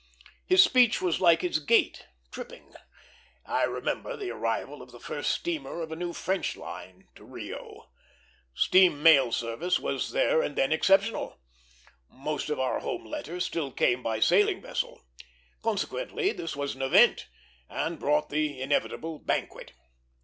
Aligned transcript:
His 0.47 0.63
speech 0.63 0.99
was 0.99 1.21
like 1.21 1.43
his 1.43 1.59
gait, 1.59 2.07
tripping. 2.31 2.73
I 3.45 3.65
remember 3.65 4.17
the 4.17 4.31
arrival 4.31 4.81
of 4.81 4.91
the 4.91 4.99
first 4.99 5.29
steamer 5.29 5.79
of 5.83 5.91
a 5.91 5.95
new 5.95 6.11
French 6.11 6.57
line 6.57 7.07
to 7.13 7.23
Rio. 7.23 7.91
Steam 8.55 9.03
mail 9.03 9.31
service 9.31 9.77
was 9.79 10.09
there 10.09 10.41
and 10.41 10.55
then 10.55 10.71
exceptional; 10.71 11.39
most 12.09 12.49
of 12.49 12.59
our 12.59 12.79
home 12.79 13.05
letters 13.05 13.45
still 13.45 13.71
came 13.71 14.01
by 14.01 14.19
sailing 14.19 14.59
vessel; 14.59 15.03
consequently, 15.61 16.31
this 16.31 16.55
was 16.55 16.73
an 16.73 16.81
event, 16.81 17.27
and 17.69 17.99
brought 17.99 18.29
the 18.31 18.59
inevitable 18.59 19.19
banquet. 19.19 19.73